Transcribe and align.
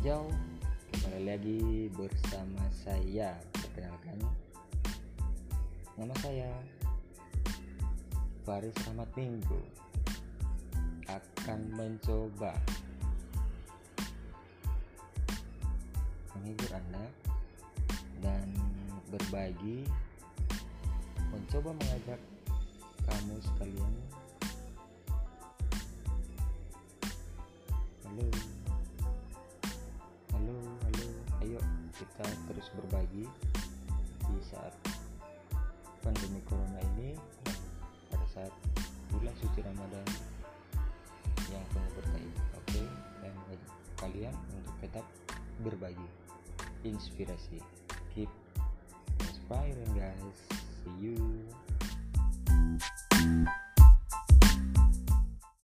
Yo, 0.00 0.24
kembali 0.96 1.28
lagi 1.28 1.60
bersama 1.92 2.64
saya. 2.72 3.36
Perkenalkan, 3.52 4.16
nama 5.92 6.16
saya 6.24 6.48
Faris 8.48 8.72
Rahmat 8.88 9.12
Minggu 9.12 9.60
akan 11.04 11.60
mencoba 11.76 12.56
menghibur 16.32 16.70
Anda 16.72 17.04
dan 18.24 18.56
berbagi 19.12 19.84
mencoba 21.28 21.76
mengajak 21.76 22.20
kamu 23.04 23.36
sekalian 23.52 23.89
kita 32.00 32.24
terus 32.48 32.72
berbagi 32.72 33.28
di 34.24 34.40
saat 34.48 34.72
pandemi 36.00 36.40
corona 36.48 36.80
ini 36.96 37.12
pada 38.08 38.24
saat 38.32 38.52
bulan 39.12 39.36
suci 39.36 39.60
Ramadan 39.60 40.06
yang 41.52 41.64
penuh 41.76 41.92
berkah 41.92 42.16
ini. 42.16 42.40
Oke 42.56 42.82
dan 43.20 43.34
kalian 44.00 44.34
untuk 44.56 44.74
tetap 44.80 45.04
berbagi 45.60 46.08
inspirasi. 46.88 47.60
Keep 48.16 48.32
inspiring 49.20 49.92
guys. 49.92 50.38
See 50.80 51.12
you 51.12 51.39